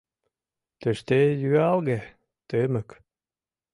[0.81, 1.99] Тыште юалге,
[2.49, 2.89] тымык...